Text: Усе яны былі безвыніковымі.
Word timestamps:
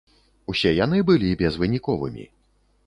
Усе 0.53 0.71
яны 0.85 1.03
былі 1.11 1.31
безвыніковымі. 1.43 2.29